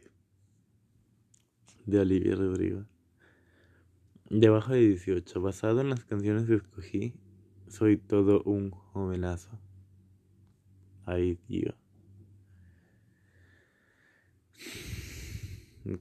de 1.85 1.99
Olivia 1.99 2.35
Rodrigo. 2.35 2.87
Debajo 4.30 4.75
de 4.75 4.80
18, 4.80 5.40
basado 5.40 5.80
en 5.80 5.88
las 5.88 6.04
canciones 6.04 6.47
que 6.47 6.56
escogí, 6.56 7.14
soy 7.66 7.97
todo 7.97 8.42
un 8.42 8.70
jovenazo. 8.70 9.58
Ay, 11.06 11.38
Dios. 11.49 11.75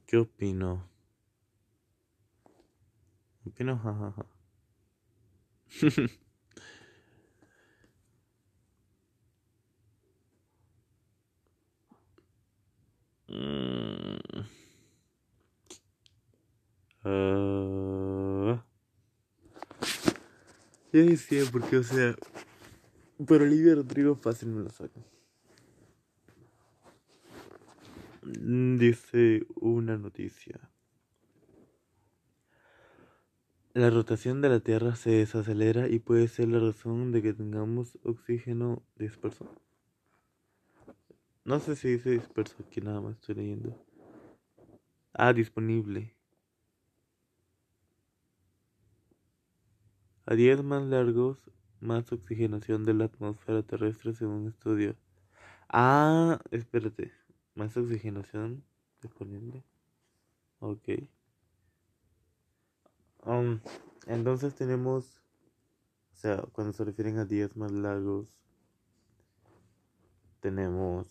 ¿Qué 0.05 0.17
opino? 0.17 0.89
Opino 3.45 3.77
jajaja. 3.77 4.25
mm. 5.81 6.26
Ya 20.97 21.03
decía, 21.03 21.43
porque, 21.51 21.77
o 21.77 21.83
sea, 21.83 22.15
pero 23.27 23.43
Olivia 23.43 23.75
Rodrigo 23.75 24.15
fácil 24.15 24.49
me 24.49 24.63
lo 24.63 24.71
saca. 24.71 24.99
Dice 28.23 29.45
una 29.57 29.99
noticia. 29.99 30.71
La 33.75 33.91
rotación 33.91 34.41
de 34.41 34.49
la 34.49 34.59
Tierra 34.59 34.95
se 34.95 35.11
desacelera 35.11 35.87
y 35.87 35.99
puede 35.99 36.27
ser 36.27 36.47
la 36.47 36.57
razón 36.57 37.11
de 37.11 37.21
que 37.21 37.33
tengamos 37.33 37.99
oxígeno 38.01 38.81
disperso. 38.95 39.47
No 41.45 41.59
sé 41.59 41.75
si 41.75 41.89
dice 41.89 42.09
disperso, 42.09 42.55
aquí 42.65 42.81
nada 42.81 43.01
más 43.01 43.17
estoy 43.17 43.35
leyendo. 43.35 43.85
Ah, 45.13 45.31
disponible. 45.31 46.16
A 50.29 50.35
días 50.35 50.61
más 50.61 50.83
largos, 50.83 51.49
más 51.79 52.11
oxigenación 52.11 52.83
de 52.83 52.93
la 52.93 53.05
atmósfera 53.05 53.63
terrestre 53.63 54.13
según 54.13 54.49
estudio. 54.49 54.97
Ah, 55.69 56.41
espérate. 56.51 57.13
Más 57.55 57.77
oxigenación 57.77 58.61
disponible. 59.01 59.63
Ok. 60.59 60.89
Um, 63.23 63.61
entonces 64.05 64.53
tenemos, 64.53 65.23
o 66.11 66.15
sea, 66.17 66.41
cuando 66.51 66.73
se 66.73 66.83
refieren 66.83 67.19
a 67.19 67.25
días 67.25 67.55
más 67.55 67.71
largos, 67.71 68.27
tenemos... 70.41 71.07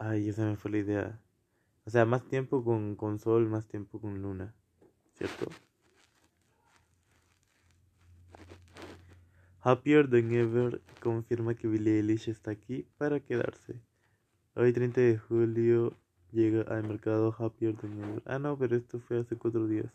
Ay, 0.00 0.30
esa 0.30 0.46
me 0.46 0.56
fue 0.56 0.72
la 0.72 0.78
idea. 0.78 1.22
O 1.84 1.90
sea, 1.90 2.04
más 2.04 2.26
tiempo 2.26 2.64
con, 2.64 2.96
con 2.96 3.20
sol, 3.20 3.48
más 3.48 3.68
tiempo 3.68 4.00
con 4.00 4.20
luna, 4.20 4.52
¿cierto? 5.12 5.46
Happier 9.68 10.08
Than 10.08 10.32
Ever 10.32 10.80
confirma 11.00 11.56
que 11.56 11.66
Billie 11.66 11.96
Eilish 11.96 12.28
está 12.28 12.52
aquí 12.52 12.86
para 12.98 13.18
quedarse. 13.18 13.74
Hoy 14.54 14.72
30 14.72 15.00
de 15.00 15.18
julio 15.18 15.92
llega 16.30 16.62
al 16.72 16.86
mercado 16.86 17.34
Happier 17.36 17.74
Than 17.74 18.00
Ever. 18.00 18.22
Ah, 18.26 18.38
no, 18.38 18.56
pero 18.56 18.76
esto 18.76 19.00
fue 19.00 19.18
hace 19.18 19.34
cuatro 19.34 19.66
días. 19.66 19.92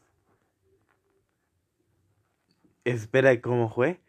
Espera, 2.84 3.40
¿cómo 3.40 3.74
fue? 3.74 4.02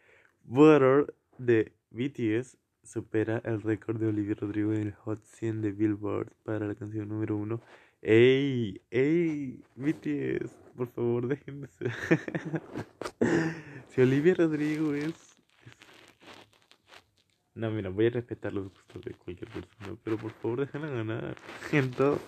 Water 0.49 1.15
de 1.37 1.71
BTS 1.91 2.57
supera 2.83 3.41
el 3.45 3.61
récord 3.61 4.01
de 4.01 4.07
Olivia 4.07 4.35
Rodrigo 4.35 4.73
en 4.73 4.81
el 4.81 4.91
Hot 4.91 5.23
100 5.23 5.61
de 5.61 5.71
Billboard 5.71 6.33
para 6.43 6.67
la 6.67 6.75
canción 6.75 7.07
número 7.07 7.37
uno. 7.37 7.61
¡Ey! 8.01 8.81
¡Ey! 8.91 9.63
BTS, 9.77 10.51
por 10.75 10.89
favor, 10.89 11.29
déjenme 11.29 11.67
si 13.87 14.01
Olivia 14.01 14.33
Rodrigo 14.33 14.93
es 14.93 15.32
no, 17.55 17.71
mira, 17.71 17.89
voy 17.89 18.07
a 18.07 18.09
respetar 18.09 18.53
los 18.53 18.69
gustos 18.69 19.01
de 19.03 19.13
cualquier 19.13 19.49
persona, 19.49 19.97
pero 20.03 20.17
por 20.17 20.31
favor 20.31 20.61
déjenla 20.61 20.87
ganar 20.87 21.37
en 21.71 21.91
todo. 21.91 22.19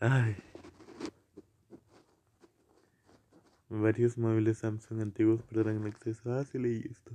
Ay. 0.00 0.36
Varios 3.68 4.18
móviles 4.18 4.58
Samsung 4.58 5.00
antiguos 5.00 5.42
perderán 5.42 5.86
acceso. 5.86 6.32
Ah, 6.32 6.44
sí 6.44 6.58
leí 6.58 6.84
esto. 6.90 7.12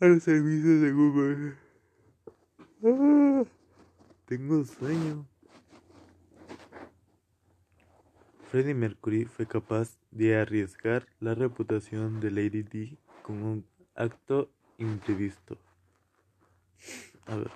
A 0.00 0.06
los 0.06 0.22
servicios 0.22 0.80
de 0.80 0.92
Google. 0.92 1.54
Ah, 2.82 3.44
tengo 4.24 4.64
sueño. 4.64 5.26
Freddie 8.50 8.74
Mercury 8.74 9.26
fue 9.26 9.46
capaz 9.46 9.98
de 10.10 10.36
arriesgar 10.36 11.06
la 11.20 11.34
reputación 11.34 12.20
de 12.20 12.30
Lady 12.30 12.62
D 12.62 12.98
con 13.22 13.42
un 13.42 13.66
acto 13.94 14.50
imprevisto. 14.78 15.58
A 17.26 17.36
ver. 17.36 17.50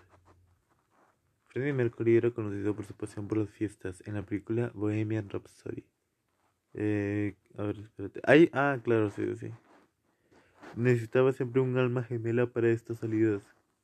Freddie 1.46 1.72
Mercury 1.72 2.16
era 2.16 2.30
conocido 2.30 2.74
por 2.74 2.84
su 2.84 2.94
pasión 2.94 3.28
por 3.28 3.38
las 3.38 3.50
fiestas 3.50 4.02
en 4.06 4.14
la 4.14 4.22
película 4.22 4.70
Bohemian 4.74 5.28
Rhapsody. 5.28 5.84
Eh, 6.74 7.34
a 7.58 7.62
ver, 7.64 7.78
espérate. 7.78 8.20
Ah, 8.52 8.78
claro, 8.82 9.10
sí, 9.10 9.34
sí. 9.36 9.50
Necesitaba 10.76 11.32
siempre 11.32 11.60
un 11.60 11.76
alma 11.76 12.02
gemela 12.02 12.46
para 12.46 12.70
estas 12.70 12.98
salidas, 12.98 13.42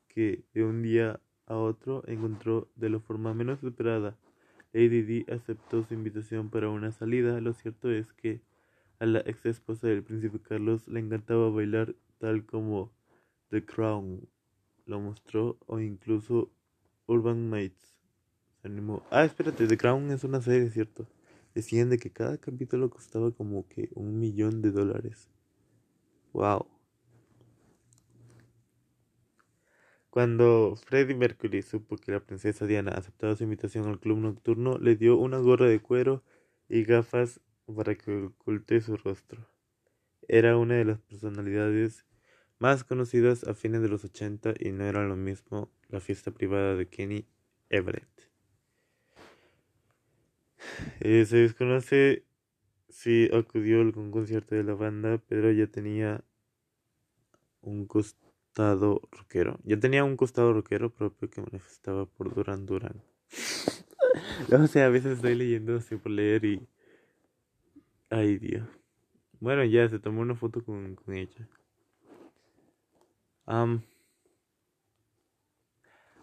que 0.09 0.45
de 0.55 0.65
un 0.65 0.83
día 0.83 1.21
a 1.47 1.57
otro 1.57 2.03
encontró 2.07 2.69
de 2.77 2.89
la 2.89 3.01
forma 3.01 3.35
menos 3.35 3.63
esperada. 3.63 4.17
Lady 4.73 5.03
D 5.03 5.33
aceptó 5.33 5.85
su 5.85 5.95
invitación 5.95 6.49
para 6.49 6.71
una 6.71 6.93
salida. 6.93 7.41
Lo 7.41 7.53
cierto 7.53 7.91
es 7.91 8.13
que 8.15 8.41
a 8.99 9.07
la 9.07 9.21
ex 9.21 9.45
esposa 9.47 9.87
del 9.87 10.03
príncipe 10.03 10.41
Carlos 10.41 10.89
le 10.89 11.01
encantaba 11.01 11.51
bailar 11.51 11.95
tal 12.19 12.45
como 12.45 12.91
The 13.51 13.65
Crown 13.65 14.29
lo 14.87 15.01
mostró 15.01 15.59
o 15.67 15.81
incluso 15.81 16.51
Urban 17.07 17.49
Mates 17.49 17.97
se 18.61 18.69
animó. 18.69 19.03
Ah, 19.11 19.25
espérate, 19.25 19.67
The 19.67 19.77
Crown 19.77 20.11
es 20.11 20.25
una 20.25 20.41
serie, 20.41 20.71
¿cierto? 20.71 21.07
Decían 21.55 21.91
de 21.91 21.99
que 21.99 22.11
cada 22.11 22.39
capítulo 22.39 22.91
costaba 22.91 23.31
como 23.31 23.67
que 23.69 23.89
un 23.95 24.19
millón 24.19 24.63
de 24.63 24.71
dólares. 24.71 25.29
Wow. 26.33 26.67
Cuando 30.11 30.75
Freddie 30.77 31.15
Mercury 31.15 31.63
supo 31.63 31.97
que 31.97 32.13
la 32.13 32.21
princesa 32.21 32.67
Diana 32.67 32.93
aceptaba 32.93 33.37
su 33.37 33.45
invitación 33.45 33.87
al 33.87 34.01
club 34.01 34.19
nocturno, 34.19 34.79
le 34.79 34.97
dio 34.97 35.17
una 35.17 35.39
gorra 35.39 35.67
de 35.67 35.81
cuero 35.81 36.23
y 36.69 36.85
gafas 36.85 37.41
para 37.75 37.95
que 37.95 38.25
oculte 38.25 38.81
su 38.81 38.97
rostro. 38.97 39.47
Era 40.27 40.57
una 40.57 40.75
de 40.75 40.85
las 40.85 40.99
personalidades 40.99 42.05
más 42.59 42.85
conocidas 42.85 43.45
a 43.45 43.55
fines 43.55 43.83
de 43.83 43.89
los 43.89 44.05
80 44.05 44.55
y 44.59 44.73
no 44.73 44.85
era 44.85 45.05
lo 45.05 45.17
mismo 45.17 45.71
la 45.89 46.01
fiesta 46.01 46.31
privada 46.31 46.75
de 46.75 46.89
Kenny 46.89 47.27
Everett. 47.71 48.09
Eh, 51.01 51.25
se 51.25 51.39
desconoce 51.39 52.25
si 52.89 53.31
acudió 53.33 53.79
a 53.79 53.83
algún 53.83 54.11
concierto 54.11 54.55
de 54.55 54.65
la 54.65 54.75
banda, 54.75 55.19
pero 55.29 55.51
ya 55.51 55.67
tenía 55.67 56.25
un 57.63 57.87
costado 57.87 59.01
rockero. 59.11 59.59
Ya 59.65 59.79
tenía 59.79 60.05
un 60.05 60.17
costado 60.17 60.53
rockero 60.53 60.93
propio 60.93 61.31
que 61.31 61.41
manifestaba 61.41 62.07
por 62.07 62.35
Duran 62.35 62.67
Duran. 62.67 63.03
o 64.53 64.67
sea, 64.67 64.87
a 64.87 64.91
veces 64.91 65.17
estoy 65.17 65.37
leyendo 65.37 65.77
así 65.77 65.97
por 65.97 66.13
leer 66.13 66.45
y... 66.45 66.69
Ay, 68.11 68.39
Dios. 68.39 68.69
Bueno, 69.41 69.65
ya 69.65 69.89
se 69.89 69.99
tomó 69.99 70.21
una 70.21 70.35
foto 70.35 70.65
con, 70.65 70.97
con 70.97 71.15
ella 71.15 71.49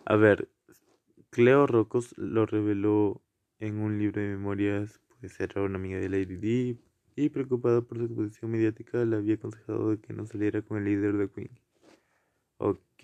a 0.06 0.16
ver, 0.16 0.50
Cleo 1.32 1.68
Rocos 1.68 2.18
lo 2.18 2.46
reveló 2.46 3.22
en 3.60 3.80
un 3.80 4.00
libro 4.00 4.22
de 4.22 4.30
memorias, 4.30 5.02
pues 5.20 5.40
era 5.40 5.64
una 5.64 5.78
amiga 5.78 6.00
de 6.00 6.10
Lady 6.10 6.38
D 6.38 6.78
y 7.16 7.30
preocupada 7.30 7.82
por 7.82 7.98
su 7.98 8.06
exposición 8.06 8.52
mediática 8.52 9.04
le 9.06 9.18
había 9.18 9.36
aconsejado 9.36 9.92
de 9.92 10.00
que 10.00 10.14
no 10.14 10.26
saliera 10.28 10.62
con 10.62 10.78
el 10.80 10.86
líder 10.86 11.18
de 11.18 11.30
Queen. 11.32 11.52
Ok. 12.58 13.04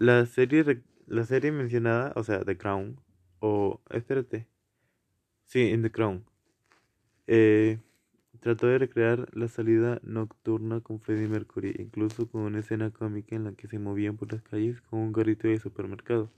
La 0.00 0.26
serie, 0.26 0.82
la 1.06 1.24
serie 1.24 1.52
mencionada, 1.52 2.12
o 2.16 2.24
sea, 2.24 2.44
The 2.44 2.56
Crown, 2.56 3.00
o 3.40 3.80
espérate, 3.90 4.48
Sí, 5.48 5.70
en 5.70 5.80
The 5.80 5.90
Crown. 5.90 6.26
Eh, 7.26 7.78
trató 8.40 8.66
de 8.66 8.76
recrear 8.76 9.28
la 9.32 9.48
salida 9.48 9.98
nocturna 10.02 10.82
con 10.82 11.00
Freddie 11.00 11.26
Mercury, 11.26 11.74
incluso 11.78 12.28
con 12.28 12.42
una 12.42 12.58
escena 12.58 12.90
cómica 12.90 13.34
en 13.34 13.44
la 13.44 13.52
que 13.52 13.66
se 13.66 13.78
movían 13.78 14.18
por 14.18 14.30
las 14.30 14.42
calles 14.42 14.82
con 14.82 15.00
un 15.00 15.14
carrito 15.14 15.48
de 15.48 15.58
supermercado. 15.58 16.30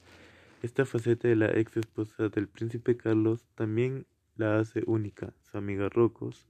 Esta 0.62 0.86
faceta 0.86 1.26
de 1.26 1.34
la 1.34 1.50
ex 1.58 1.76
esposa 1.76 2.28
del 2.28 2.46
príncipe 2.46 2.96
Carlos 2.96 3.44
también 3.56 4.06
la 4.36 4.60
hace 4.60 4.84
única. 4.86 5.34
Su 5.50 5.58
amiga 5.58 5.88
Rocos 5.88 6.46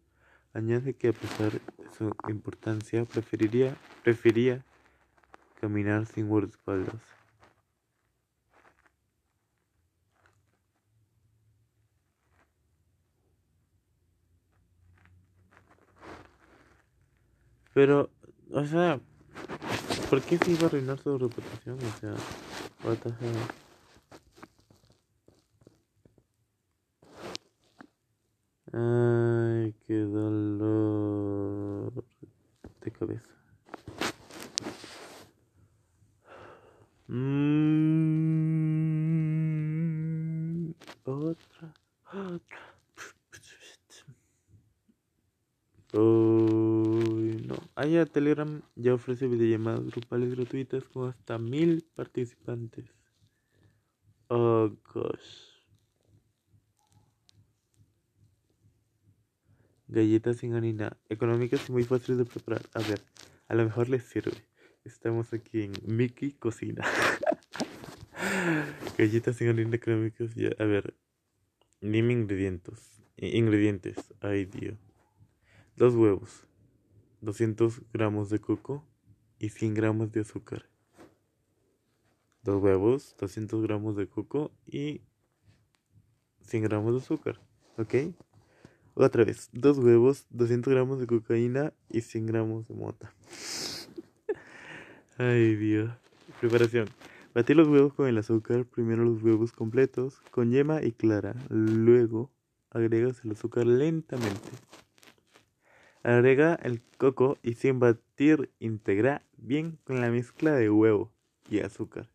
Añade 0.53 0.93
que 0.93 1.09
a 1.09 1.13
pesar 1.15 1.53
de 1.53 1.91
su 1.97 2.13
importancia, 2.29 3.07
preferiría, 3.07 3.75
prefería 4.03 4.63
caminar 5.61 6.05
sin 6.05 6.29
guardaespaldas. 6.29 7.20
Pero, 17.73 18.11
o 18.53 18.65
sea, 18.65 19.01
¿por 20.09 20.21
qué 20.23 20.39
se 20.39 20.51
iba 20.53 20.65
a 20.65 20.67
arruinar 20.67 20.99
su 20.99 21.17
reputación? 21.17 21.79
O 21.79 22.01
sea, 22.01 22.15
what 22.85 22.99
the? 22.99 23.13
Ay, 28.73 29.75
qué 29.87 29.99
dolor 30.01 31.93
de 32.81 32.91
cabeza. 32.93 33.35
Mm, 37.09 38.31
otra, 41.05 41.75
otra. 42.13 42.71
Uy, 47.81 47.87
no. 47.87 47.87
Ah, 47.87 47.87
ya, 47.87 48.07
Telegram 48.07 48.63
ya 48.77 48.95
ofrece 48.95 49.27
videollamadas 49.27 49.87
grupales 49.87 50.35
gratuitas 50.35 50.85
con 50.85 51.09
hasta 51.09 51.39
mil 51.39 51.85
participantes. 51.95 52.85
Oh, 54.29 54.71
gosh. 54.95 55.51
Galletas 59.89 60.37
sin 60.37 60.55
harina, 60.55 60.97
económicas 61.09 61.69
y 61.69 61.73
muy 61.73 61.83
fáciles 61.83 62.19
de 62.19 62.25
preparar. 62.25 62.63
A 62.75 62.79
ver, 62.79 63.01
a 63.49 63.55
lo 63.55 63.65
mejor 63.65 63.89
les 63.89 64.05
sirve. 64.05 64.45
Estamos 64.85 65.33
aquí 65.33 65.63
en 65.63 65.73
Mickey 65.85 66.33
Cocina. 66.33 66.85
Galletas 68.99 69.37
sin 69.37 69.49
harina 69.49 69.77
económicas. 69.77 70.35
Ya. 70.37 70.51
A 70.59 70.65
ver, 70.65 70.95
dime 71.81 72.13
ingredientes. 72.13 73.03
Ingredientes. 73.17 73.97
Ay, 74.21 74.45
Dios. 74.45 74.79
Dos 75.77 75.95
huevos, 75.95 76.47
200 77.21 77.83
gramos 77.93 78.31
de 78.31 78.41
coco 78.41 78.85
y 79.39 79.51
100 79.51 79.75
gramos 79.75 80.13
de 80.13 80.21
azúcar. 80.21 80.69
Dos 82.43 82.63
huevos, 82.63 83.15
200 83.19 83.63
gramos 83.63 83.97
de 83.97 84.09
coco 84.09 84.51
y 84.67 85.03
100 86.43 86.63
gramos 86.63 86.93
de 86.93 87.01
azúcar. 87.01 87.41
¿Ok? 87.77 87.95
Otra 88.95 89.25
vez, 89.25 89.51
dos 89.53 89.79
huevos, 89.79 90.27
200 90.31 90.73
gramos 90.73 90.99
de 90.99 91.07
cocaína 91.07 91.73
y 91.89 92.01
100 92.01 92.27
gramos 92.27 92.69
de 92.69 92.75
mota. 92.75 93.15
Ay, 95.19 95.57
Dios. 95.57 95.91
Preparación. 96.41 96.89
Batir 97.35 97.57
los 97.57 97.69
huevos 97.69 97.95
con 97.95 98.09
el 98.09 98.19
azúcar, 98.19 98.65
primero 98.65 99.05
los 99.05 99.23
huevos 99.23 99.53
completos, 99.53 100.21
con 100.31 100.51
yema 100.51 100.83
y 100.83 100.93
clara. 100.93 101.35
Luego 101.49 102.31
agregas 102.71 103.25
el 103.25 103.33
azúcar 103.33 103.67
lentamente. 103.67 104.51
Agrega 106.03 106.55
el 106.55 106.81
coco 106.97 107.37
y 107.43 107.55
sin 107.55 107.79
batir 107.79 108.51
integra 108.59 109.23
bien 109.37 109.79
con 109.85 110.01
la 110.01 110.11
mezcla 110.11 110.53
de 110.55 110.71
huevo 110.71 111.13
y 111.51 111.61
azúcar. 111.61 112.09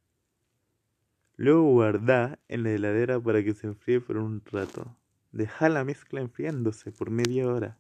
Luego 1.38 1.64
guarda 1.72 2.40
en 2.48 2.64
la 2.64 2.72
heladera 2.72 3.20
para 3.20 3.44
que 3.44 3.54
se 3.54 3.68
enfríe 3.68 4.02
por 4.02 4.18
un 4.18 4.42
rato. 4.46 4.96
Deja 5.32 5.70
la 5.70 5.84
mezcla 5.84 6.22
enfriándose 6.22 6.92
por 6.92 7.12
media 7.12 7.48
hora. 7.48 7.78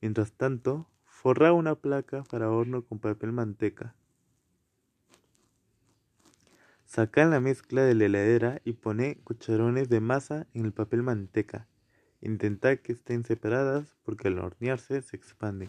Mientras 0.00 0.32
tanto, 0.32 0.88
forra 1.04 1.52
una 1.52 1.74
placa 1.74 2.22
para 2.24 2.50
horno 2.50 2.84
con 2.84 2.98
papel 2.98 3.32
manteca. 3.32 3.94
Saca 6.86 7.24
la 7.26 7.40
mezcla 7.40 7.82
de 7.82 7.94
la 7.94 8.04
heladera 8.04 8.60
y 8.64 8.74
pone 8.74 9.18
cucharones 9.24 9.88
de 9.88 10.00
masa 10.00 10.46
en 10.54 10.64
el 10.64 10.72
papel 10.72 11.02
manteca. 11.02 11.66
Intenta 12.24 12.78
que 12.78 12.92
estén 12.92 13.22
separadas 13.22 13.94
porque 14.02 14.28
al 14.28 14.38
hornearse 14.38 15.02
se 15.02 15.14
expanden. 15.14 15.68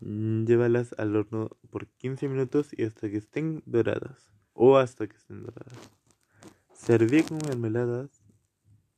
Mm, 0.00 0.46
llévalas 0.46 0.94
al 0.96 1.14
horno 1.14 1.50
por 1.68 1.86
15 1.88 2.26
minutos 2.26 2.70
y 2.72 2.84
hasta 2.84 3.10
que 3.10 3.18
estén 3.18 3.62
doradas. 3.66 4.32
O 4.54 4.78
hasta 4.78 5.06
que 5.06 5.14
estén 5.14 5.42
doradas. 5.42 5.78
Serví 6.72 7.22
con 7.22 7.36
mermeladas 7.46 8.08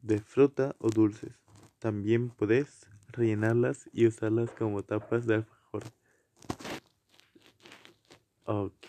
de 0.01 0.21
fruta 0.21 0.77
o 0.79 0.91
dulces. 0.91 1.35
También 1.81 2.31
puedes 2.31 2.87
rellenarlas 3.09 3.91
y 3.93 4.07
usarlas 4.07 4.53
como 4.53 4.85
tapas 4.85 5.27
de 5.27 5.35
alfajor. 5.35 5.83
Ok. 8.45 8.87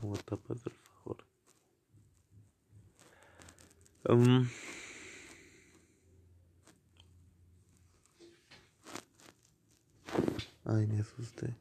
Como 0.00 0.16
tapas 0.18 0.62
de 0.62 0.70
alfajor. 0.70 1.26
Um, 4.08 4.46
Ay, 10.72 10.86
me 10.86 11.00
asusté. 11.00 11.56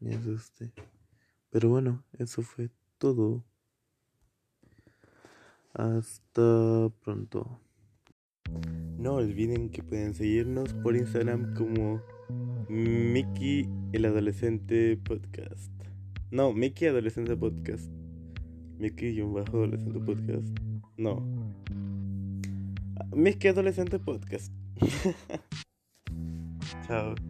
Me 0.00 0.16
asusté. 0.16 0.72
Pero 1.50 1.68
bueno, 1.68 2.02
eso 2.18 2.42
fue 2.42 2.70
todo. 2.98 3.44
Hasta 5.74 6.90
pronto. 7.04 7.60
No 8.98 9.14
olviden 9.14 9.70
que 9.70 9.84
pueden 9.84 10.12
seguirnos 10.14 10.74
por 10.74 10.96
Instagram 10.96 11.54
como 11.54 12.02
Mickey 12.68 13.70
el 13.92 14.06
Adolescente 14.06 14.96
Podcast. 14.96 15.70
No, 16.32 16.52
Mickey 16.52 16.88
Adolescente 16.88 17.36
Podcast. 17.36 17.88
Mickey-Adolescente 18.78 20.00
Podcast. 20.00 20.58
No. 20.96 21.24
Mickey 23.14 23.50
Adolescente 23.50 24.00
Podcast. 24.00 24.52
plateau 26.86 27.25